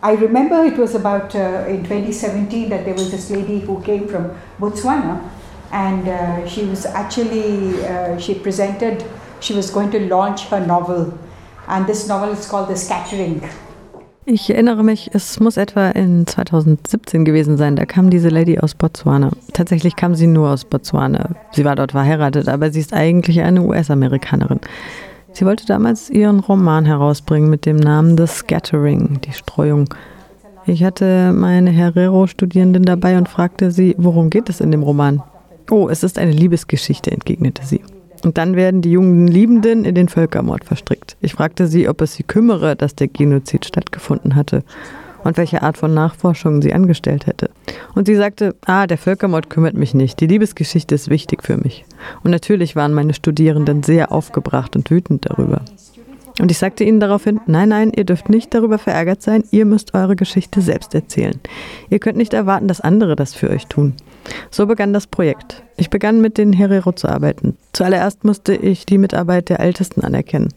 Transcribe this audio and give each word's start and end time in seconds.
I 0.00 0.12
remember 0.12 0.64
it 0.64 0.78
was 0.78 0.94
about 0.94 1.34
uh, 1.34 1.64
in 1.66 1.82
2017 1.82 2.68
that 2.70 2.84
there 2.84 2.94
was 2.94 3.10
this 3.10 3.30
lady 3.30 3.58
who 3.58 3.82
came 3.82 4.06
from 4.06 4.30
Botswana 4.60 5.20
and 5.72 6.08
uh, 6.08 6.46
she 6.46 6.64
was 6.64 6.86
actually, 6.86 7.84
uh, 7.84 8.16
she 8.16 8.34
presented, 8.34 9.04
she 9.40 9.54
was 9.54 9.70
going 9.70 9.90
to 9.90 10.00
launch 10.08 10.44
her 10.46 10.64
novel 10.64 11.18
and 11.66 11.86
this 11.88 12.06
novel 12.06 12.30
is 12.30 12.46
called 12.46 12.68
The 12.68 12.76
Scattering. 12.76 13.42
Ich 14.24 14.50
erinnere 14.50 14.82
mich, 14.84 15.10
es 15.14 15.40
muss 15.40 15.56
etwa 15.56 15.88
in 15.88 16.26
2017 16.26 17.24
gewesen 17.24 17.56
sein. 17.56 17.76
Da 17.76 17.86
kam 17.86 18.10
diese 18.10 18.28
Lady 18.28 18.58
aus 18.58 18.74
Botswana. 18.74 19.30
Tatsächlich 19.54 19.96
kam 19.96 20.14
sie 20.14 20.26
nur 20.26 20.50
aus 20.50 20.66
Botswana. 20.66 21.30
Sie 21.52 21.64
war 21.64 21.76
dort 21.76 21.92
verheiratet, 21.92 22.46
aber 22.46 22.70
sie 22.70 22.80
ist 22.80 22.92
eigentlich 22.92 23.40
eine 23.40 23.62
US-Amerikanerin. 23.62 24.60
Sie 25.32 25.44
wollte 25.44 25.66
damals 25.66 26.10
ihren 26.10 26.40
Roman 26.40 26.84
herausbringen 26.84 27.50
mit 27.50 27.66
dem 27.66 27.76
Namen 27.76 28.16
The 28.16 28.26
Scattering, 28.26 29.20
die 29.24 29.32
Streuung. 29.32 29.88
Ich 30.66 30.84
hatte 30.84 31.32
meine 31.32 31.70
Herero-Studierendin 31.70 32.84
dabei 32.84 33.18
und 33.18 33.28
fragte 33.28 33.70
sie, 33.70 33.94
worum 33.98 34.30
geht 34.30 34.48
es 34.48 34.60
in 34.60 34.70
dem 34.70 34.82
Roman? 34.82 35.22
Oh, 35.70 35.88
es 35.88 36.02
ist 36.02 36.18
eine 36.18 36.32
Liebesgeschichte, 36.32 37.10
entgegnete 37.10 37.64
sie. 37.64 37.82
Und 38.24 38.36
dann 38.36 38.56
werden 38.56 38.82
die 38.82 38.90
jungen 38.90 39.28
Liebenden 39.28 39.84
in 39.84 39.94
den 39.94 40.08
Völkermord 40.08 40.64
verstrickt. 40.64 41.16
Ich 41.20 41.34
fragte 41.34 41.66
sie, 41.68 41.88
ob 41.88 42.00
es 42.00 42.14
sie 42.14 42.24
kümmere, 42.24 42.74
dass 42.74 42.94
der 42.94 43.08
Genozid 43.08 43.64
stattgefunden 43.64 44.34
hatte 44.34 44.64
und 45.24 45.36
welche 45.36 45.62
Art 45.62 45.76
von 45.76 45.94
Nachforschungen 45.94 46.62
sie 46.62 46.72
angestellt 46.72 47.26
hätte. 47.26 47.50
Und 47.94 48.06
sie 48.06 48.14
sagte, 48.14 48.54
ah, 48.66 48.86
der 48.86 48.98
Völkermord 48.98 49.50
kümmert 49.50 49.74
mich 49.74 49.94
nicht, 49.94 50.20
die 50.20 50.26
Liebesgeschichte 50.26 50.94
ist 50.94 51.10
wichtig 51.10 51.42
für 51.42 51.56
mich. 51.56 51.84
Und 52.22 52.30
natürlich 52.30 52.76
waren 52.76 52.94
meine 52.94 53.14
Studierenden 53.14 53.82
sehr 53.82 54.12
aufgebracht 54.12 54.76
und 54.76 54.90
wütend 54.90 55.28
darüber. 55.28 55.62
Und 56.40 56.52
ich 56.52 56.58
sagte 56.58 56.84
ihnen 56.84 57.00
daraufhin, 57.00 57.40
nein, 57.46 57.70
nein, 57.70 57.92
ihr 57.94 58.04
dürft 58.04 58.28
nicht 58.28 58.54
darüber 58.54 58.78
verärgert 58.78 59.22
sein, 59.22 59.42
ihr 59.50 59.64
müsst 59.64 59.94
eure 59.94 60.14
Geschichte 60.14 60.60
selbst 60.60 60.94
erzählen. 60.94 61.40
Ihr 61.90 61.98
könnt 61.98 62.16
nicht 62.16 62.32
erwarten, 62.32 62.68
dass 62.68 62.80
andere 62.80 63.16
das 63.16 63.34
für 63.34 63.50
euch 63.50 63.66
tun. 63.66 63.94
So 64.50 64.66
begann 64.66 64.92
das 64.92 65.08
Projekt. 65.08 65.64
Ich 65.76 65.90
begann 65.90 66.20
mit 66.20 66.38
den 66.38 66.52
Herero 66.52 66.92
zu 66.92 67.08
arbeiten. 67.08 67.56
Zuallererst 67.72 68.24
musste 68.24 68.54
ich 68.54 68.86
die 68.86 68.98
Mitarbeit 68.98 69.48
der 69.48 69.60
Ältesten 69.60 70.02
anerkennen. 70.02 70.50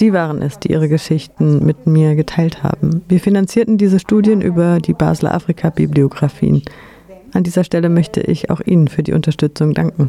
Sie 0.00 0.14
waren 0.14 0.40
es, 0.40 0.58
die 0.58 0.70
ihre 0.70 0.88
Geschichten 0.88 1.62
mit 1.66 1.86
mir 1.86 2.14
geteilt 2.14 2.62
haben. 2.62 3.02
Wir 3.08 3.20
finanzierten 3.20 3.76
diese 3.76 3.98
Studien 3.98 4.40
über 4.40 4.78
die 4.78 4.94
Basler 4.94 5.34
Afrika-Bibliografien. 5.34 6.62
An 7.34 7.42
dieser 7.42 7.64
Stelle 7.64 7.90
möchte 7.90 8.22
ich 8.22 8.48
auch 8.48 8.62
Ihnen 8.64 8.88
für 8.88 9.02
die 9.02 9.12
Unterstützung 9.12 9.74
danken. 9.74 10.08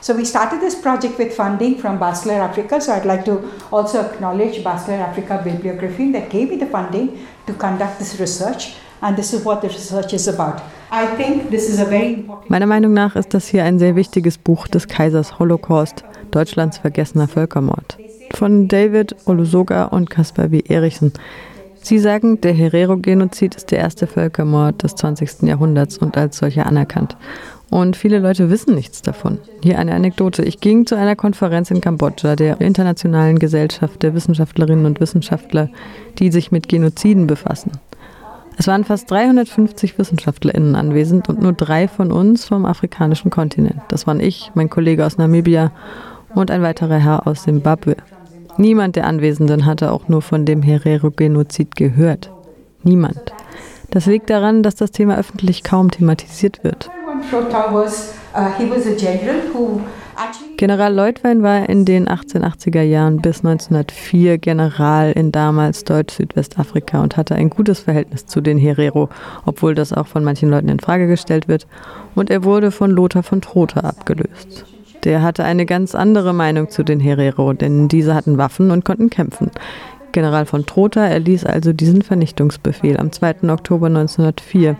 So 0.00 0.16
we 0.16 0.24
started 0.24 0.60
this 0.60 0.80
project 0.80 1.18
with 1.18 1.34
funding 1.34 1.76
from 1.76 1.98
Basler 1.98 2.40
Africa. 2.40 2.80
So 2.80 2.92
I'd 2.92 3.04
like 3.04 3.24
to 3.24 3.40
also 3.72 3.98
acknowledge 3.98 4.62
Basler 4.62 5.00
Africa 5.00 5.38
Bibliography 5.38 6.12
that 6.12 6.30
gave 6.30 6.50
me 6.50 6.56
the 6.56 6.70
funding 6.70 7.08
to 7.48 7.52
conduct 7.54 7.98
this 7.98 8.20
research. 8.20 8.76
And 9.00 9.16
this 9.16 9.32
is 9.32 9.44
what 9.44 9.60
the 9.62 9.68
research 9.68 10.12
is 10.12 10.28
about. 10.28 10.62
I 10.90 11.06
think 11.16 11.50
this 11.50 11.68
is 11.68 11.80
a 11.80 11.84
very 11.84 12.14
important 12.14 12.48
Meiner 12.48 12.66
Meinung 12.66 12.94
nach 12.94 13.14
ist 13.14 13.34
das 13.34 13.46
hier 13.46 13.64
ein 13.64 13.78
sehr 13.78 13.94
wichtiges 13.94 14.38
Buch 14.38 14.68
des 14.68 14.88
Kaisers 14.88 15.38
Holocaust, 15.38 16.04
Deutschlands 16.30 16.78
vergessener 16.78 17.28
Völkermord. 17.28 17.98
Von 18.34 18.68
David 18.68 19.16
Olusoga 19.26 19.84
und 19.84 20.10
Caspar 20.10 20.50
W. 20.50 20.62
Erichsen. 20.68 21.12
Sie 21.80 21.98
sagen, 21.98 22.40
der 22.40 22.52
Herero-Genozid 22.52 23.54
ist 23.54 23.70
der 23.70 23.78
erste 23.78 24.06
Völkermord 24.06 24.82
des 24.82 24.94
20. 24.96 25.42
Jahrhunderts 25.42 25.98
und 25.98 26.16
als 26.16 26.38
solcher 26.38 26.66
anerkannt. 26.66 27.16
Und 27.70 27.96
viele 27.96 28.18
Leute 28.18 28.50
wissen 28.50 28.74
nichts 28.74 29.02
davon. 29.02 29.38
Hier 29.62 29.78
eine 29.78 29.94
Anekdote. 29.94 30.42
Ich 30.42 30.60
ging 30.60 30.86
zu 30.86 30.96
einer 30.96 31.16
Konferenz 31.16 31.70
in 31.70 31.80
Kambodscha 31.80 32.34
der 32.34 32.60
Internationalen 32.60 33.38
Gesellschaft 33.38 34.02
der 34.02 34.14
Wissenschaftlerinnen 34.14 34.86
und 34.86 35.00
Wissenschaftler, 35.00 35.68
die 36.18 36.30
sich 36.30 36.50
mit 36.50 36.68
Genoziden 36.68 37.26
befassen. 37.26 37.72
Es 38.56 38.66
waren 38.66 38.84
fast 38.84 39.10
350 39.10 39.98
WissenschaftlerInnen 39.98 40.74
anwesend 40.74 41.28
und 41.28 41.40
nur 41.40 41.52
drei 41.52 41.86
von 41.86 42.10
uns 42.10 42.44
vom 42.44 42.64
afrikanischen 42.64 43.30
Kontinent. 43.30 43.80
Das 43.88 44.06
waren 44.06 44.18
ich, 44.18 44.50
mein 44.54 44.68
Kollege 44.68 45.06
aus 45.06 45.16
Namibia 45.16 45.70
und 46.34 46.50
ein 46.50 46.62
weiterer 46.62 46.98
Herr 46.98 47.26
aus 47.26 47.44
Simbabwe. 47.44 47.96
Niemand 48.56 48.96
der 48.96 49.06
Anwesenden 49.06 49.66
hatte 49.66 49.92
auch 49.92 50.08
nur 50.08 50.22
von 50.22 50.44
dem 50.44 50.62
Herero-Genozid 50.62 51.76
gehört. 51.76 52.30
Niemand. 52.82 53.32
Das 53.90 54.06
liegt 54.06 54.28
daran, 54.30 54.62
dass 54.62 54.74
das 54.74 54.90
Thema 54.90 55.16
öffentlich 55.16 55.62
kaum 55.62 55.90
thematisiert 55.90 56.62
wird. 56.62 56.90
General 60.56 60.92
Leutwein 60.92 61.42
war 61.42 61.68
in 61.68 61.84
den 61.84 62.08
1880er 62.08 62.82
Jahren 62.82 63.22
bis 63.22 63.38
1904 63.38 64.38
General 64.38 65.12
in 65.12 65.30
damals 65.30 65.84
Deutsch-Südwestafrika 65.84 67.00
und 67.00 67.16
hatte 67.16 67.36
ein 67.36 67.50
gutes 67.50 67.78
Verhältnis 67.80 68.26
zu 68.26 68.40
den 68.40 68.58
Herero, 68.58 69.08
obwohl 69.46 69.74
das 69.74 69.92
auch 69.92 70.08
von 70.08 70.24
manchen 70.24 70.50
Leuten 70.50 70.68
in 70.68 70.80
Frage 70.80 71.06
gestellt 71.06 71.46
wird. 71.46 71.66
Und 72.16 72.30
er 72.30 72.42
wurde 72.42 72.72
von 72.72 72.90
Lothar 72.90 73.22
von 73.22 73.40
Trotha 73.40 73.80
abgelöst. 73.80 74.64
Der 75.04 75.22
hatte 75.22 75.44
eine 75.44 75.66
ganz 75.66 75.94
andere 75.94 76.32
Meinung 76.32 76.70
zu 76.70 76.82
den 76.82 77.00
Herero, 77.00 77.52
denn 77.52 77.88
diese 77.88 78.14
hatten 78.14 78.38
Waffen 78.38 78.70
und 78.70 78.84
konnten 78.84 79.10
kämpfen. 79.10 79.50
General 80.12 80.46
von 80.46 80.66
Trotha 80.66 81.06
erließ 81.06 81.44
also 81.44 81.72
diesen 81.72 82.02
Vernichtungsbefehl 82.02 82.98
am 82.98 83.12
2. 83.12 83.50
Oktober 83.50 83.86
1904, 83.86 84.76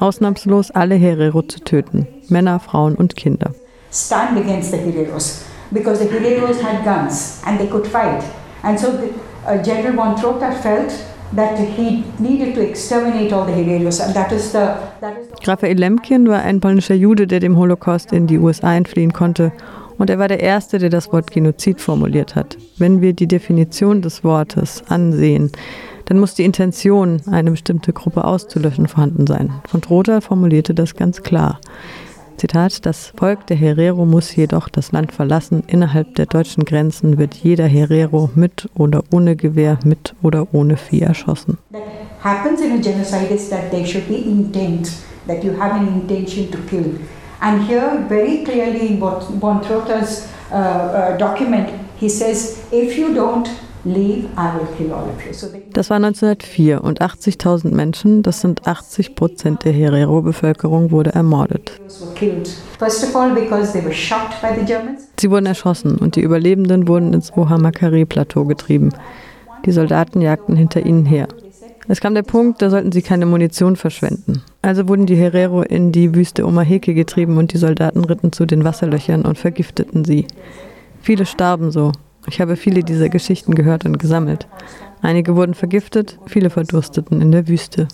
ausnahmslos 0.00 0.70
alle 0.70 0.96
Herero 0.96 1.42
zu 1.42 1.60
töten, 1.60 2.06
Männer, 2.28 2.60
Frauen 2.60 2.94
und 2.96 3.16
Kinder 3.16 3.52
stand 3.92 4.38
against 4.38 4.70
the 4.70 4.78
Hereros 4.78 5.44
because 5.70 5.98
the 5.98 6.06
Hereros 6.06 6.60
had 6.60 6.82
guns 6.82 7.42
and 7.46 7.60
they 7.60 7.68
could 7.68 7.86
fight. 7.86 8.24
And 8.62 8.78
so 8.78 8.92
the, 8.92 9.12
uh, 9.46 9.62
General 9.62 9.92
von 9.92 10.16
Trotha 10.16 10.50
felt 10.52 10.92
Raphael 15.44 15.78
Lemkin 15.78 16.28
war 16.28 16.42
ein 16.42 16.60
polnischer 16.60 16.94
Jude, 16.94 17.26
der 17.26 17.40
dem 17.40 17.56
Holocaust 17.56 18.12
in 18.12 18.26
die 18.26 18.38
USA 18.38 18.74
entfliehen 18.74 19.12
konnte 19.12 19.52
und 19.98 20.10
er 20.10 20.18
war 20.18 20.28
der 20.28 20.40
erste, 20.40 20.78
der 20.78 20.90
das 20.90 21.12
Wort 21.12 21.30
Genozid 21.30 21.80
formuliert 21.80 22.34
hat. 22.34 22.58
Wenn 22.76 23.00
wir 23.00 23.12
die 23.12 23.28
Definition 23.28 24.02
des 24.02 24.24
Wortes 24.24 24.82
ansehen, 24.88 25.52
dann 26.06 26.18
muss 26.18 26.34
die 26.34 26.44
Intention, 26.44 27.22
eine 27.30 27.52
bestimmte 27.52 27.92
Gruppe 27.92 28.24
auszulöschen, 28.24 28.88
vorhanden 28.88 29.26
sein. 29.26 29.52
Von 29.68 29.80
Trotha 29.80 30.20
formulierte 30.20 30.74
das 30.74 30.96
ganz 30.96 31.22
klar. 31.22 31.60
Zitat, 32.42 32.84
das 32.86 33.12
Volk 33.16 33.46
der 33.46 33.56
Herero 33.56 34.04
muss 34.04 34.34
jedoch 34.34 34.68
das 34.68 34.90
Land 34.90 35.12
verlassen. 35.12 35.62
Innerhalb 35.68 36.16
der 36.16 36.26
deutschen 36.26 36.64
Grenzen 36.64 37.16
wird 37.16 37.34
jeder 37.34 37.68
Herero 37.68 38.30
mit 38.34 38.68
oder 38.74 39.04
ohne 39.12 39.36
Gewehr, 39.36 39.78
mit 39.84 40.16
oder 40.24 40.48
ohne 40.52 40.76
Vieh 40.76 41.02
erschossen. 41.02 41.58
happens 42.18 42.60
in 42.60 42.72
a 42.72 42.82
genocide 42.82 43.30
is 43.32 43.48
that 43.48 43.70
there 43.70 43.86
should 43.86 44.08
be 44.08 44.16
intent, 44.16 44.90
that 45.28 45.44
you 45.44 45.52
have 45.52 45.76
an 45.76 45.86
intention 45.86 46.50
to 46.50 46.58
kill. 46.68 46.98
And 47.40 47.62
here, 47.62 48.04
very 48.08 48.42
clearly 48.42 48.88
in 48.88 48.98
Bontrota's 48.98 50.26
uh, 50.50 50.56
uh, 50.56 51.16
document, 51.18 51.68
he 51.96 52.08
says, 52.08 52.58
if 52.72 52.98
you 52.98 53.14
don't 53.14 53.48
das 55.72 55.90
war 55.90 55.96
1904 55.96 56.84
und 56.84 57.00
80.000 57.02 57.74
Menschen, 57.74 58.22
das 58.22 58.40
sind 58.40 58.66
80 58.66 59.16
Prozent 59.16 59.64
der 59.64 59.72
Herero-Bevölkerung, 59.72 60.92
wurde 60.92 61.12
ermordet. 61.12 61.72
Sie 65.18 65.30
wurden 65.30 65.46
erschossen 65.46 65.98
und 65.98 66.16
die 66.16 66.20
Überlebenden 66.20 66.86
wurden 66.86 67.12
ins 67.12 67.32
Ohamakari-Plateau 67.36 68.44
getrieben. 68.44 68.90
Die 69.66 69.72
Soldaten 69.72 70.20
jagten 70.20 70.56
hinter 70.56 70.86
ihnen 70.86 71.04
her. 71.04 71.26
Es 71.88 72.00
kam 72.00 72.14
der 72.14 72.22
Punkt, 72.22 72.62
da 72.62 72.70
sollten 72.70 72.92
sie 72.92 73.02
keine 73.02 73.26
Munition 73.26 73.74
verschwenden. 73.74 74.42
Also 74.62 74.86
wurden 74.86 75.06
die 75.06 75.16
Herero 75.16 75.62
in 75.62 75.90
die 75.90 76.14
Wüste 76.14 76.46
Omaheke 76.46 76.94
getrieben 76.94 77.36
und 77.36 77.52
die 77.52 77.58
Soldaten 77.58 78.04
ritten 78.04 78.30
zu 78.30 78.46
den 78.46 78.62
Wasserlöchern 78.62 79.24
und 79.24 79.38
vergifteten 79.38 80.04
sie. 80.04 80.28
Viele 81.00 81.26
starben 81.26 81.72
so, 81.72 81.90
ich 82.26 82.40
habe 82.40 82.56
viele 82.56 82.82
dieser 82.82 83.08
Geschichten 83.08 83.54
gehört 83.54 83.84
und 83.84 83.98
gesammelt. 83.98 84.46
Einige 85.04 85.34
wurden 85.34 85.54
vergiftet, 85.54 86.16
viele 86.26 86.48
verdursteten 86.48 87.20
in 87.20 87.32
der 87.32 87.48
Wüste. 87.48 87.88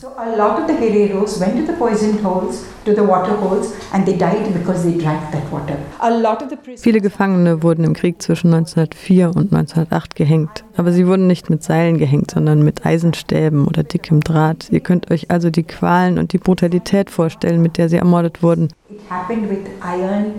Viele 6.77 7.01
Gefangene 7.01 7.63
wurden 7.63 7.85
im 7.85 7.95
Krieg 7.95 8.21
zwischen 8.21 8.53
1904 8.53 9.29
und 9.29 9.55
1908 9.55 10.17
gehängt, 10.17 10.65
aber 10.77 10.93
sie 10.93 11.07
wurden 11.07 11.27
nicht 11.27 11.49
mit 11.49 11.63
Seilen 11.63 11.97
gehängt, 11.97 12.33
sondern 12.33 12.63
mit 12.63 12.85
Eisenstäben 12.85 13.67
oder 13.67 13.85
dickem 13.85 14.21
Draht. 14.21 14.69
Ihr 14.71 14.81
könnt 14.81 15.11
euch 15.11 15.31
also 15.31 15.49
die 15.49 15.63
Qualen 15.63 16.19
und 16.19 16.35
die 16.35 16.39
Brutalität 16.39 17.09
vorstellen, 17.09 17.63
mit 17.63 17.79
der 17.79 17.89
sie 17.89 17.97
ermordet 17.97 18.43
wurden. 18.43 18.69
It 18.91 19.01
happened 19.09 19.49
with 19.49 19.61
iron 19.83 20.35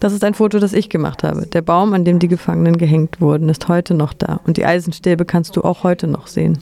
das 0.00 0.12
ist 0.12 0.24
ein 0.24 0.34
Foto, 0.34 0.58
das 0.58 0.72
ich 0.72 0.88
gemacht 0.88 1.22
habe. 1.22 1.46
Der 1.46 1.62
Baum, 1.62 1.92
an 1.92 2.04
dem 2.04 2.18
die 2.18 2.28
Gefangenen 2.28 2.78
gehängt 2.78 3.20
wurden, 3.20 3.48
ist 3.48 3.68
heute 3.68 3.94
noch 3.94 4.12
da. 4.12 4.40
Und 4.46 4.56
die 4.56 4.64
Eisenstäbe 4.64 5.24
kannst 5.24 5.56
du 5.56 5.62
auch 5.62 5.82
heute 5.82 6.06
noch 6.06 6.26
sehen. 6.26 6.58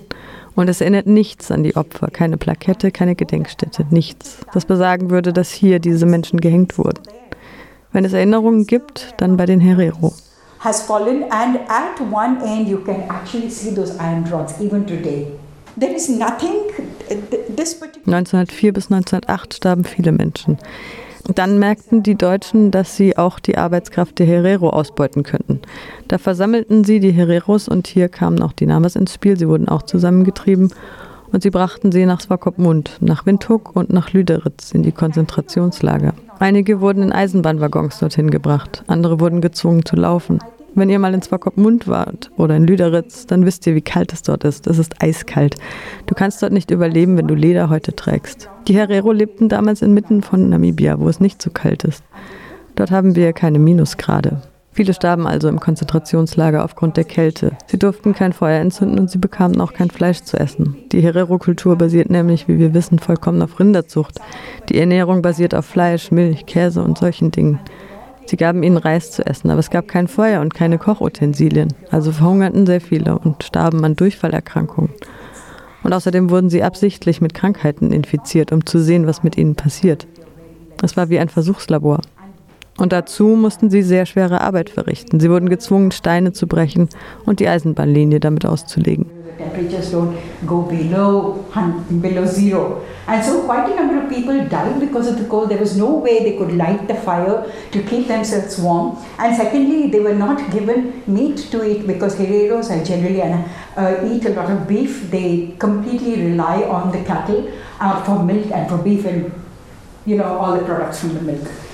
Und 0.55 0.69
es 0.69 0.81
erinnert 0.81 1.06
nichts 1.06 1.50
an 1.50 1.62
die 1.62 1.76
Opfer. 1.76 2.08
Keine 2.08 2.38
Plakette, 2.38 2.91
keine 2.91 3.14
Gedenkstätte, 3.14 3.85
nichts. 3.91 4.38
Das 4.55 4.64
besagen 4.64 5.11
würde, 5.11 5.32
dass 5.32 5.50
hier 5.50 5.79
diese 5.81 6.06
Menschen 6.06 6.41
gehängt 6.41 6.79
wurden. 6.79 7.03
Wenn 7.93 8.05
es 8.05 8.12
Erinnerungen 8.12 8.67
gibt, 8.67 9.14
dann 9.19 9.37
bei 9.37 9.47
den 9.47 9.61
Herero. 9.61 10.12
has 10.67 10.82
fallen, 10.82 11.23
and 11.31 11.61
at 11.69 12.00
one 12.00 12.43
end 12.43 12.67
you 12.67 12.79
can 12.79 13.02
actually 13.09 13.50
see 13.50 13.70
those 13.70 13.97
iron 13.99 14.25
rods 14.31 14.61
even 14.61 14.85
today. 14.85 15.32
There 15.76 15.94
is 15.94 16.09
nothing. 16.09 16.73
This 17.55 17.81
1904 18.06 18.73
bis 18.73 18.91
1908 18.91 19.55
starben 19.55 19.85
viele 19.85 20.11
Menschen. 20.11 20.59
Dann 21.34 21.58
merkten 21.58 22.02
die 22.02 22.14
Deutschen, 22.14 22.70
dass 22.70 22.96
sie 22.96 23.17
auch 23.17 23.40
die 23.40 23.58
Arbeitskraft 23.58 24.19
der 24.19 24.26
Herero 24.26 24.70
ausbeuten 24.70 25.23
könnten. 25.23 25.61
Da 26.08 26.19
versammelten 26.19 26.84
sie 26.84 27.00
die 27.00 27.11
Hereros 27.11 27.69
und 27.69 27.87
hier 27.87 28.08
kamen 28.08 28.43
auch 28.43 28.52
die 28.52 28.67
Namas 28.67 28.96
ins 28.96 29.14
Spiel. 29.14 29.37
Sie 29.37 29.49
wurden 29.49 29.69
auch 29.69 29.82
zusammengetrieben 29.82 30.73
und 31.32 31.43
sie 31.43 31.50
brachten 31.50 31.90
sie 31.90 32.06
nach 32.06 32.20
Swakopmund, 32.20 32.99
nach 33.00 33.26
Windhoek 33.26 33.75
und 33.75 33.93
nach 33.93 34.12
Lüderitz 34.12 34.73
in 34.73 34.82
die 34.82 34.93
Konzentrationslager. 34.93 36.14
Einige 36.38 36.81
wurden 36.81 37.02
in 37.02 37.12
Eisenbahnwaggons 37.12 37.99
dorthin 37.99 38.31
gebracht, 38.31 38.84
andere 38.87 39.19
wurden 39.20 39.40
gezwungen 39.40 39.84
zu 39.84 39.96
laufen. 39.96 40.38
Wenn 40.78 40.90
ihr 40.90 40.99
mal 40.99 41.14
in 41.14 41.23
Swakopmund 41.23 41.88
wart 41.88 42.31
oder 42.37 42.55
in 42.55 42.67
Lüderitz, 42.67 43.25
dann 43.25 43.46
wisst 43.46 43.67
ihr, 43.67 43.75
wie 43.75 43.81
kalt 43.81 44.12
es 44.12 44.20
dort 44.20 44.44
ist. 44.44 44.67
Es 44.67 44.78
ist 44.78 45.02
eiskalt. 45.02 45.56
Du 46.05 46.14
kannst 46.14 46.43
dort 46.43 46.52
nicht 46.52 46.70
überleben, 46.70 47.17
wenn 47.17 47.26
du 47.26 47.34
Lederhäute 47.34 47.96
trägst. 47.96 48.50
Die 48.69 48.75
Herero 48.75 49.11
lebten 49.11 49.49
damals 49.49 49.81
inmitten 49.81 50.20
von 50.20 50.50
Namibia, 50.50 51.00
wo 51.00 51.08
es 51.08 51.19
nicht 51.19 51.40
so 51.40 51.49
kalt 51.49 51.84
ist. 51.84 52.05
Dort 52.75 52.90
haben 52.90 53.17
wir 53.17 53.32
keine 53.32 53.58
Minusgrade. 53.58 54.43
Viele 54.70 54.93
starben 54.93 55.26
also 55.26 55.49
im 55.49 55.61
Konzentrationslager 55.61 56.62
aufgrund 56.62 56.99
der 56.99 57.05
Kälte. 57.05 57.52
Sie 57.69 57.78
durften 57.78 58.14
kein 58.14 58.34
Feuer 58.34 58.61
entzünden 58.61 58.99
und 58.99 59.11
sie 59.11 59.17
bekamen 59.17 59.58
auch 59.62 59.73
kein 59.73 59.88
Fleisch 59.88 60.25
zu 60.25 60.38
essen. 60.38 60.76
Die 60.93 61.00
Herero-Kultur 61.00 61.76
basiert 61.76 62.11
nämlich, 62.11 62.49
wie 62.49 62.58
wir 62.58 62.75
wissen, 62.75 62.99
vollkommen 62.99 63.40
auf 63.40 63.58
Rinderzucht. 63.58 64.20
Die 64.69 64.78
Ernährung 64.78 65.23
basiert 65.23 65.55
auf 65.55 65.64
Fleisch, 65.64 66.11
Milch, 66.11 66.44
Käse 66.44 66.82
und 66.82 66.99
solchen 66.99 67.31
Dingen. 67.31 67.61
Sie 68.26 68.37
gaben 68.37 68.62
ihnen 68.62 68.76
Reis 68.76 69.12
zu 69.12 69.25
essen, 69.25 69.50
aber 69.50 69.61
es 69.61 69.70
gab 69.70 69.87
kein 69.87 70.08
Feuer 70.08 70.40
und 70.40 70.52
keine 70.52 70.78
Kochutensilien. 70.78 71.73
Also 71.90 72.11
verhungerten 72.11 72.67
sehr 72.67 72.81
viele 72.81 73.19
und 73.19 73.44
starben 73.44 73.84
an 73.84 73.94
Durchfallerkrankungen. 73.94 74.90
Und 75.84 75.93
außerdem 75.93 76.31
wurden 76.31 76.50
sie 76.50 76.64
absichtlich 76.64 77.20
mit 77.20 77.34
Krankheiten 77.34 77.93
infiziert, 77.93 78.50
um 78.50 78.67
zu 78.67 78.81
sehen, 78.81 79.06
was 79.06 79.23
mit 79.23 79.38
ihnen 79.38 79.55
passiert. 79.55 80.08
Es 80.82 80.96
war 80.96 81.08
wie 81.08 81.20
ein 81.20 81.28
Versuchslabor. 81.28 82.00
Und 82.78 82.93
dazu 82.93 83.28
mussten 83.28 83.70
sie 83.70 83.82
sehr 83.82 84.06
schwere 84.06 84.40
Arbeit 84.40 84.70
verrichten. 84.70 85.20
Sie 85.20 85.31
wurden 85.31 85.49
gezwungen, 85.49 85.93
Steine 85.93 86.32
zu 86.32 86.46
brechen 86.46 86.88
und 87.25 87.40
die 87.40 87.49
Eisenbahnlinie 87.49 88.20
damit 88.20 88.44
auszulegen. 88.44 89.06
you 110.06 110.17
know 110.17 110.38
all 110.38 110.58
the 110.58 110.64
products 110.64 111.00
from 111.00 111.14
the 111.14 111.20
milk. 111.20 111.66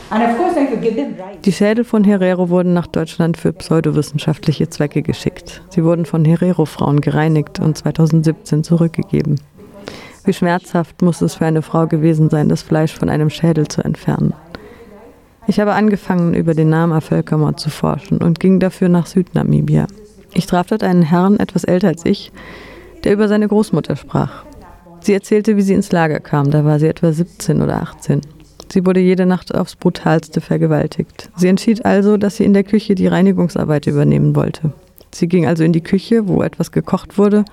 Die 1.44 1.53
Schädel 1.53 1.85
von 1.85 2.05
Herero 2.05 2.50
wurden 2.50 2.75
nach 2.75 2.87
Deutschland 2.87 3.37
für 3.37 3.53
pseudowissenschaftliche 3.53 4.69
Zwecke 4.69 5.03
geschickt. 5.03 5.62
Sie 5.70 5.85
wurden 5.85 6.05
von 6.05 6.25
Herero-Frauen 6.25 7.00
gereinigt 7.00 7.61
und 7.61 7.79
2017 7.79 8.62
zurückgegeben. 8.62 9.41
Wie 10.25 10.32
schmerzhaft 10.32 11.03
muss 11.03 11.20
es 11.20 11.37
für 11.37 11.47
eine 11.47 11.62
Frau 11.62 11.87
gewesen 11.87 12.31
sein, 12.31 12.49
das 12.49 12.62
Fleisch 12.62 12.94
von 12.94 13.09
einem 13.09 13.31
Schädel 13.31 13.69
zu 13.69 13.82
entfernen. 13.82 14.35
Ich 15.47 15.59
habe 15.59 15.73
angefangen, 15.73 16.35
über 16.35 16.55
den 16.55 16.69
Nama-Völkermord 16.69 17.59
zu 17.59 17.70
forschen 17.70 18.19
und 18.19 18.38
ging 18.38 18.61
dafür 18.61 18.88
nach 18.88 19.06
Südnamibia. 19.06 19.87
Ich 20.35 20.47
traf 20.47 20.67
dort 20.67 20.85
einen 20.85 21.03
Herrn, 21.03 21.41
etwas 21.41 21.64
älter 21.64 21.88
als 21.88 22.05
ich, 22.05 22.32
der 23.03 23.14
über 23.14 23.29
seine 23.29 23.49
Großmutter 23.49 23.97
sprach. 23.97 24.44
Sie 25.00 25.14
erzählte, 25.14 25.56
wie 25.56 25.62
sie 25.62 25.75
ins 25.75 25.91
Lager 25.91 26.20
kam, 26.20 26.50
da 26.50 26.64
war 26.64 26.79
sie 26.79 26.87
etwa 26.87 27.12
17 27.12 27.61
oder 27.61 27.82
18. 27.82 28.20
Sie 28.73 28.87
wurde 28.87 29.01
jede 29.01 29.27
Nacht 29.27 29.55
aufs 29.55 29.77
brutalste 29.77 30.41
vergewaltigt. 30.41 31.29
Sie 31.37 31.49
entschied 31.49 31.85
also, 31.85 32.17
dass 32.17 32.37
sie 32.37 32.45
in 32.47 32.55
der 32.55 32.65
Küche 32.65 32.95
die 32.95 33.07
Reinigungsarbeit 33.07 33.87
übernehmen 33.87 34.35
wollte. 34.35 34.73
Sie 35.13 35.29
ging 35.29 35.47
also 35.47 35.63
in 35.63 35.75
die 35.75 35.83
Küche, 35.83 36.27
wo 36.27 36.43
etwas 36.43 36.73
gekocht 36.73 37.19
wurde, 37.19 37.45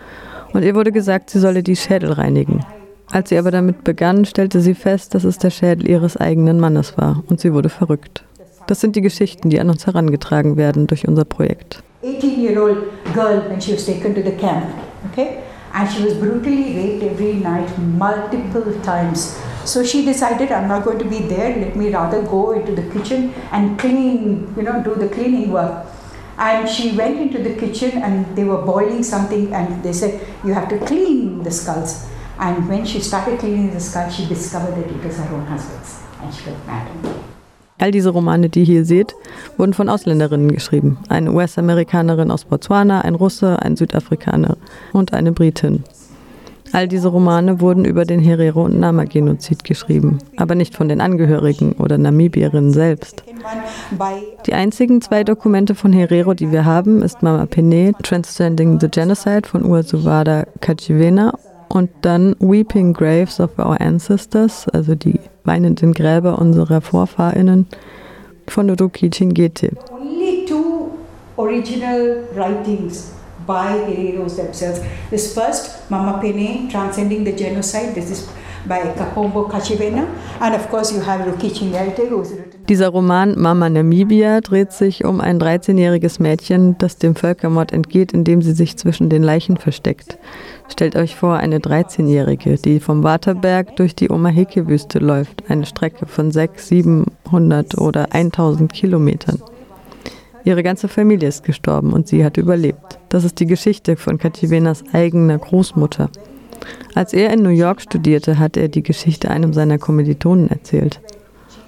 und 0.54 0.64
ihr 0.64 0.76
wurde 0.76 0.94
gesagt, 0.94 1.30
sie 1.30 1.40
solle 1.40 1.62
die 1.62 1.76
Schädel 1.76 2.14
reinigen. 2.14 2.64
Als 3.12 3.28
sie 3.28 3.38
aber 3.38 3.52
damit 3.52 3.84
begann, 3.84 4.24
stellte 4.24 4.62
sie 4.62 4.76
fest, 4.76 5.14
dass 5.14 5.26
es 5.26 5.38
der 5.38 5.50
Schädel 5.50 5.90
ihres 5.90 6.16
eigenen 6.16 6.58
Mannes 6.58 6.98
war, 6.98 7.22
und 7.28 7.42
sie 7.42 7.54
wurde 7.54 7.68
verrückt. 7.68 8.24
Das 8.68 8.80
sind 8.80 8.96
die 8.96 9.02
Geschichten, 9.02 9.50
die 9.50 9.60
an 9.60 9.70
uns 9.70 9.88
herangetragen 9.88 10.56
werden 10.56 10.88
durch 10.88 11.06
unser 11.06 11.26
Projekt. 11.26 11.84
18-year-old 12.02 12.78
girl 13.14 13.42
when 13.50 13.60
she 13.60 13.74
was 13.74 13.86
taken 13.86 14.16
to 14.16 14.22
the 14.22 14.38
camp, 14.38 14.68
okay? 15.12 15.40
And 15.74 15.92
she 15.92 16.02
was 16.02 16.14
brutally 16.14 16.78
raped 16.78 17.04
every 17.04 17.34
night 17.34 17.68
multiple 17.78 18.64
times. 18.86 19.36
So 19.66 19.84
she 19.84 20.06
decided, 20.06 20.52
I'm 20.52 20.68
not 20.68 20.84
going 20.84 21.00
to 21.00 21.06
be 21.06 21.20
there, 21.20 21.56
let 21.58 21.76
me 21.76 21.94
rather 21.94 22.22
go 22.24 22.52
into 22.52 22.74
the 22.74 22.90
kitchen 22.92 23.34
and 23.52 23.78
clean, 23.80 24.54
you 24.56 24.64
know, 24.64 24.82
do 24.84 24.96
the 24.96 25.10
cleaning 25.10 25.52
work. 25.52 25.86
And 26.38 26.70
she 26.70 26.96
went 26.96 27.20
into 27.20 27.44
the 27.44 27.54
kitchen 27.56 28.02
and 28.02 28.36
they 28.36 28.46
were 28.46 28.62
boiling 28.62 29.04
something 29.04 29.54
and 29.54 29.84
they 29.84 29.92
said, 29.92 30.26
You 30.44 30.54
have 30.54 30.70
to 30.70 30.80
clean 30.86 31.44
the 31.44 31.52
skulls. 31.52 32.08
And 32.40 32.70
when 32.70 32.86
she 32.86 33.02
started 33.02 33.40
cleaning 33.40 33.74
the 33.74 33.82
skulls, 33.82 34.16
she 34.16 34.26
discovered 34.26 34.76
that 34.76 34.90
it 34.90 35.04
was 35.04 35.18
her 35.18 35.36
own 35.36 35.46
husband's. 35.46 36.02
And 36.22 36.34
she 36.34 36.46
got 36.46 36.66
mad 36.66 36.88
All 37.82 37.92
diese 37.92 38.10
Romane, 38.10 38.50
die 38.50 38.60
ihr 38.60 38.66
hier 38.66 38.86
seht, 38.86 39.16
wurden 39.58 39.74
von 39.74 39.88
Ausländerinnen 39.88 40.52
geschrieben. 40.52 40.98
Eine 41.08 41.32
US-Amerikanerin 41.32 42.30
aus 42.30 42.44
Botswana, 42.44 43.02
ein 43.02 43.16
Russe, 43.16 43.62
ein 43.62 43.78
Südafrikaner 43.78 44.58
und 44.92 45.14
eine 45.14 45.32
Britin. 45.32 45.86
All 46.72 46.88
diese 46.88 47.08
Romane 47.08 47.62
wurden 47.62 47.86
über 47.86 48.06
den 48.06 48.20
Herero- 48.20 48.66
und 48.66 48.80
Nama-Genozid 48.80 49.64
geschrieben, 49.64 50.20
aber 50.38 50.56
nicht 50.56 50.76
von 50.76 50.88
den 50.88 51.02
Angehörigen 51.02 51.74
oder 51.74 51.98
Namibierinnen 51.98 52.74
selbst. 52.74 53.24
Die 54.46 54.54
einzigen 54.54 55.02
zwei 55.02 55.24
Dokumente 55.24 55.76
von 55.76 55.94
Herero, 55.94 56.34
die 56.34 56.52
wir 56.52 56.66
haben, 56.66 57.02
ist 57.02 57.24
Mama 57.24 57.46
Pene, 57.46 57.94
Transcending 58.04 58.80
the 58.80 58.90
Genocide 58.90 59.48
von 59.48 59.66
Ursuvada 59.66 60.46
Kachivena 60.62 61.34
und 61.70 61.90
dann 62.02 62.36
Weeping 62.40 62.94
Graves 62.94 63.40
of 63.40 63.58
Our 63.58 63.80
Ancestors, 63.80 64.68
also 64.70 64.96
die 64.96 65.20
weinenden 65.44 65.94
Gräber 65.94 66.40
unserer 66.40 66.82
VorfahrInnen 66.82 67.68
von 68.48 68.68
Nodoki 68.68 69.10
Chingete. 69.10 69.72
Only 69.92 70.46
two 70.46 70.90
original 71.38 72.24
writings 72.36 73.14
by 73.50 73.74
Guerreros 73.88 74.36
themselves. 74.36 74.80
This 75.10 75.34
first, 75.34 75.90
Mama 75.90 76.20
Pene, 76.22 76.70
Transcending 76.70 77.26
the 77.26 77.34
Genocide, 77.34 77.96
this 77.96 78.12
is 78.12 78.30
by 78.68 78.82
Kapombo 79.00 79.50
Kachivena. 79.50 80.06
And 80.40 80.54
of 80.54 80.70
course 80.70 80.94
you 80.94 81.02
have 81.02 81.22
Ruki 81.22 81.50
Chingete, 81.50 82.10
who's 82.10 82.32
written 82.32 82.66
Dieser 82.68 82.90
Roman 82.90 83.40
Mama 83.40 83.68
Namibia 83.68 84.42
dreht 84.42 84.72
sich 84.72 85.04
um 85.04 85.20
ein 85.22 85.40
13-jähriges 85.40 86.22
Mädchen, 86.22 86.78
das 86.78 87.00
dem 87.00 87.16
Völkermord 87.16 87.72
entgeht, 87.72 88.14
indem 88.14 88.44
sie 88.44 88.52
sich 88.52 88.78
zwischen 88.78 89.10
den 89.10 89.24
Leichen 89.24 89.58
versteckt. 89.58 90.20
Stellt 90.72 90.96
euch 90.96 91.16
vor, 91.16 91.38
eine 91.38 91.58
13-jährige, 91.58 92.58
die 92.58 92.80
vom 92.80 93.04
Waterberg 93.04 93.76
durch 93.78 93.96
die 93.96 94.12
Omaheke-Wüste 94.12 95.00
läuft, 95.00 95.50
eine 95.50 95.66
Strecke 95.66 96.06
von 96.06 96.30
600, 96.30 96.60
700 97.32 97.78
oder 97.80 98.14
1000 98.14 98.72
Kilometern. 98.72 99.42
Ihre 100.46 100.64
ganze 100.64 100.88
Familie 100.88 101.28
ist 101.28 101.44
gestorben 101.44 101.94
und 101.94 102.08
sie 102.08 102.24
hat 102.24 102.38
überlebt. 102.38 103.00
Das 103.10 103.24
ist 103.24 103.40
die 103.40 103.46
Geschichte 103.46 103.96
von 103.96 104.18
Kativenas 104.18 104.84
eigener 104.94 105.38
Großmutter. 105.38 106.10
Als 106.96 107.14
er 107.14 107.32
in 107.34 107.44
New 107.44 107.50
York 107.50 107.82
studierte, 107.82 108.40
hat 108.40 108.58
er 108.58 108.68
die 108.68 108.84
Geschichte 108.84 109.30
einem 109.30 109.54
seiner 109.54 109.78
Kommilitonen 109.78 110.50
erzählt. 110.50 111.00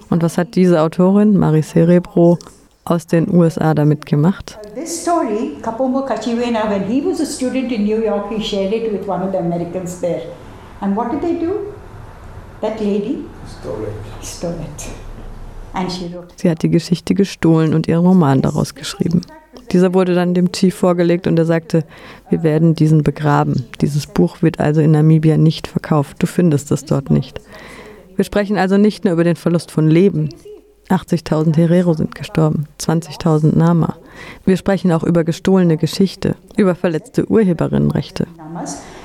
Und 0.10 0.24
was 0.24 0.38
hat 0.38 0.56
diese 0.56 0.82
Autorin, 0.82 1.38
Marie 1.38 1.62
Cerebro, 1.62 2.38
aus 2.84 3.08
den 3.08 3.34
USA 3.34 3.74
damit 3.74 4.06
gemacht? 4.06 4.58
This 4.76 5.02
story, 5.04 5.58
Kapombo 5.62 6.06
Kachivena, 6.06 6.70
when 6.70 6.84
he 6.84 7.02
was 7.06 7.22
a 7.22 7.26
student 7.26 7.72
in 7.72 7.86
New 7.86 8.04
York, 8.04 8.30
he 8.30 8.42
shared 8.42 8.74
it 8.74 8.92
with 8.92 9.08
one 9.08 9.24
of 9.24 9.32
the 9.32 9.38
Americans 9.38 10.02
there. 10.02 10.24
And 10.82 10.96
what 10.96 11.12
did 11.12 11.22
they 11.22 11.40
do? 11.40 11.74
That 12.62 12.80
lady 12.80 13.26
stole 13.48 13.84
it. 13.84 14.26
Stole 14.26 14.60
it. 14.60 14.90
Sie 16.36 16.50
hat 16.50 16.64
die 16.64 16.70
Geschichte 16.70 17.14
gestohlen 17.16 17.74
und 17.74 17.88
ihren 17.88 18.06
Roman 18.06 18.42
daraus 18.42 18.76
geschrieben. 18.76 19.22
Dieser 19.72 19.94
wurde 19.94 20.14
dann 20.14 20.34
dem 20.34 20.52
Chief 20.52 20.76
vorgelegt 20.76 21.28
und 21.28 21.40
er 21.40 21.46
sagte, 21.46 21.86
wir 22.30 22.44
werden 22.44 22.76
diesen 22.76 23.04
begraben. 23.04 23.66
Dieses 23.80 24.06
Buch 24.06 24.42
wird 24.42 24.60
also 24.60 24.82
in 24.82 24.92
Namibia 24.92 25.38
nicht 25.38 25.68
verkauft. 25.68 26.18
Du 26.20 26.28
findest 26.28 26.72
es 26.72 26.84
dort 26.84 27.10
nicht. 27.10 27.40
Wir 28.18 28.26
sprechen 28.26 28.58
also 28.58 28.78
nicht 28.78 29.06
nur 29.06 29.14
über 29.14 29.24
den 29.24 29.38
Verlust 29.38 29.72
von 29.72 29.88
Leben. 29.88 30.30
80.000 30.90 31.56
Herero 31.56 31.94
sind 31.94 32.16
gestorben, 32.16 32.68
20.000 32.80 33.58
Nama. 33.58 33.96
Wir 34.46 34.58
sprechen 34.58 34.92
auch 34.92 35.04
über 35.04 35.24
gestohlene 35.24 35.78
Geschichte, 35.78 36.36
über 36.58 36.76
verletzte 36.76 37.26
Urheberinnenrechte. 37.32 38.28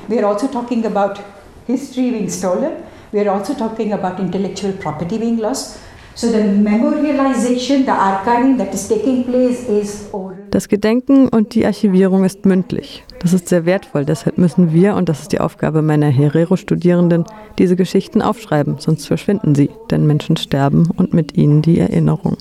We 0.08 0.18
are 0.18 0.26
also 0.26 0.48
talking 0.48 0.84
about 0.84 1.20
history 1.66 2.10
being 2.10 2.28
stolen. 2.28 2.72
We 3.12 3.20
are 3.20 3.30
also 3.30 3.54
talking 3.54 3.92
about 3.92 4.20
intellectual 4.20 4.72
property 4.72 5.16
being 5.18 5.38
lost. 5.38 5.78
So 6.18 6.28
the 6.28 6.38
memorialization, 6.38 7.84
the 7.84 7.92
archiving 7.92 8.56
that 8.56 8.72
is 8.72 8.88
taking 8.88 9.24
place 9.24 9.68
is 9.68 10.08
oral. 10.12 10.38
Das 10.50 10.66
Gedenken 10.66 11.28
und 11.28 11.54
die 11.54 11.66
Archivierung 11.66 12.24
ist 12.24 12.46
mündlich. 12.46 13.04
Das 13.18 13.34
ist 13.34 13.50
sehr 13.50 13.66
wertvoll, 13.66 14.06
deshalb 14.06 14.38
müssen 14.38 14.72
wir, 14.72 14.94
und 14.94 15.10
das 15.10 15.20
ist 15.20 15.32
die 15.32 15.40
Aufgabe 15.40 15.82
meiner 15.82 16.06
Herero-Studierenden, 16.06 17.26
diese 17.58 17.76
Geschichten 17.76 18.22
aufschreiben, 18.22 18.76
sonst 18.78 19.06
verschwinden 19.06 19.54
sie, 19.54 19.68
denn 19.90 20.06
Menschen 20.06 20.38
sterben 20.38 20.88
und 20.96 21.12
mit 21.12 21.36
ihnen 21.36 21.60
die 21.60 21.78
Erinnerung. 21.78 22.38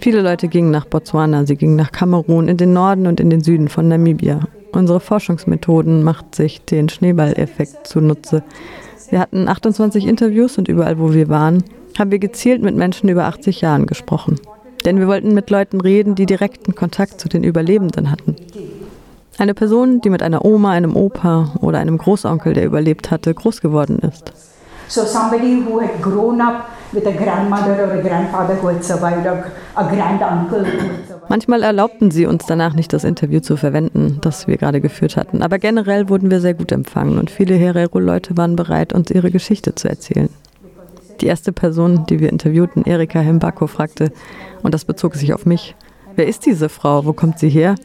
Viele 0.00 0.22
Leute 0.22 0.46
gingen 0.46 0.70
nach 0.70 0.84
Botswana, 0.84 1.44
sie 1.44 1.56
gingen 1.56 1.74
nach 1.74 1.90
Kamerun, 1.90 2.46
in 2.46 2.56
den 2.56 2.72
Norden 2.72 3.08
und 3.08 3.18
in 3.18 3.30
den 3.30 3.40
Süden 3.40 3.66
von 3.66 3.88
Namibia. 3.88 4.42
Unsere 4.72 5.00
Forschungsmethoden 5.00 6.02
macht 6.02 6.34
sich 6.34 6.64
den 6.64 6.88
Schneeballeffekt 6.88 7.86
zunutze. 7.86 8.42
Wir 9.10 9.20
hatten 9.20 9.46
28 9.46 10.06
Interviews 10.06 10.56
und 10.56 10.68
überall, 10.68 10.98
wo 10.98 11.12
wir 11.12 11.28
waren, 11.28 11.62
haben 11.98 12.10
wir 12.10 12.18
gezielt 12.18 12.62
mit 12.62 12.74
Menschen 12.74 13.10
über 13.10 13.24
80 13.26 13.60
Jahren 13.60 13.86
gesprochen. 13.86 14.40
Denn 14.86 14.98
wir 14.98 15.06
wollten 15.06 15.34
mit 15.34 15.50
Leuten 15.50 15.80
reden, 15.80 16.14
die 16.14 16.26
direkten 16.26 16.74
Kontakt 16.74 17.20
zu 17.20 17.28
den 17.28 17.44
Überlebenden 17.44 18.10
hatten. 18.10 18.36
Eine 19.38 19.54
Person, 19.54 20.00
die 20.00 20.10
mit 20.10 20.22
einer 20.22 20.44
Oma, 20.44 20.70
einem 20.70 20.96
Opa 20.96 21.52
oder 21.60 21.78
einem 21.78 21.98
Großonkel, 21.98 22.54
der 22.54 22.64
überlebt 22.64 23.10
hatte, 23.10 23.34
groß 23.34 23.60
geworden 23.60 23.98
ist. 23.98 24.32
So 24.88 25.04
somebody 25.04 25.62
who 25.64 25.80
had 25.80 26.02
grown 26.02 26.40
up 26.40 26.66
with 26.92 27.06
a 27.06 27.12
grandmother 27.12 27.86
or 27.86 27.92
a 27.92 28.02
grandfather 28.02 28.56
who 28.60 28.68
had 28.68 28.84
survived, 28.84 29.26
a 29.26 29.82
granduncle 29.84 30.66
Manchmal 31.28 31.62
erlaubten 31.62 32.10
sie 32.10 32.26
uns 32.26 32.46
danach 32.46 32.74
nicht, 32.74 32.92
das 32.92 33.04
Interview 33.04 33.40
zu 33.40 33.56
verwenden, 33.56 34.18
das 34.20 34.46
wir 34.46 34.56
gerade 34.56 34.80
geführt 34.80 35.16
hatten. 35.16 35.42
Aber 35.42 35.58
generell 35.58 36.08
wurden 36.08 36.30
wir 36.30 36.40
sehr 36.40 36.54
gut 36.54 36.72
empfangen 36.72 37.18
und 37.18 37.30
viele 37.30 37.54
Herero-Leute 37.54 38.36
waren 38.36 38.56
bereit, 38.56 38.92
uns 38.92 39.10
ihre 39.10 39.30
Geschichte 39.30 39.74
zu 39.74 39.88
erzählen. 39.88 40.28
Die 41.20 41.26
erste 41.26 41.52
Person, 41.52 42.04
die 42.08 42.20
wir 42.20 42.30
interviewten, 42.30 42.84
Erika 42.84 43.20
Hembako, 43.20 43.66
fragte, 43.66 44.12
und 44.62 44.74
das 44.74 44.84
bezog 44.84 45.14
sich 45.14 45.32
auf 45.32 45.46
mich, 45.46 45.76
wer 46.16 46.26
ist 46.26 46.46
diese 46.46 46.68
Frau, 46.68 47.04
wo 47.06 47.12
kommt 47.12 47.38
sie 47.38 47.48
her? 47.48 47.76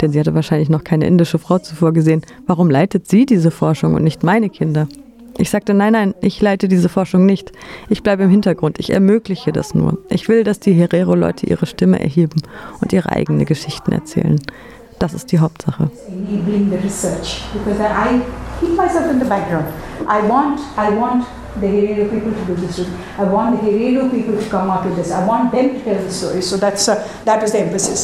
Denn 0.00 0.12
sie 0.12 0.20
hatte 0.20 0.34
wahrscheinlich 0.34 0.68
noch 0.68 0.84
keine 0.84 1.06
indische 1.06 1.38
Frau 1.38 1.58
zuvor 1.58 1.92
gesehen. 1.92 2.22
Warum 2.46 2.70
leitet 2.70 3.08
sie 3.08 3.26
diese 3.26 3.50
Forschung 3.50 3.94
und 3.94 4.04
nicht 4.04 4.22
meine 4.22 4.50
Kinder? 4.50 4.88
Ich 5.38 5.50
sagte, 5.50 5.74
nein, 5.74 5.92
nein, 5.92 6.14
ich 6.20 6.40
leite 6.40 6.68
diese 6.68 6.88
Forschung 6.88 7.26
nicht. 7.26 7.52
Ich 7.88 8.02
bleibe 8.02 8.22
im 8.24 8.30
Hintergrund, 8.30 8.78
ich 8.78 8.90
ermögliche 8.90 9.52
das 9.52 9.74
nur. 9.74 9.98
Ich 10.08 10.28
will, 10.28 10.44
dass 10.44 10.60
die 10.60 10.72
Herero-Leute 10.72 11.46
ihre 11.46 11.66
Stimme 11.66 12.00
erheben 12.00 12.40
und 12.80 12.92
ihre 12.92 13.10
eigenen 13.10 13.44
Geschichten 13.44 13.92
erzählen. 13.92 14.40
Das 14.98 15.12
ist 15.12 15.32
die 15.32 15.40
Hauptsache. 15.40 15.90
the 21.60 21.68
Herero 21.68 22.10
people 22.10 22.32
to 22.32 22.44
do 22.46 22.54
this. 22.56 22.80
I 23.18 23.24
want 23.24 23.60
the 23.60 23.70
Herero 23.70 24.10
people 24.10 24.36
to 24.36 24.50
come 24.50 24.70
out 24.70 24.84
with 24.84 24.96
this. 24.96 25.10
I 25.10 25.24
want 25.26 25.52
them 25.52 25.74
to 25.74 25.80
tell 25.84 26.02
the 26.02 26.10
story. 26.10 26.42
So 26.42 26.56
that's 26.56 26.88
uh, 26.88 26.96
that 27.24 27.40
was 27.42 27.52
the 27.52 27.60
emphasis. 27.60 28.00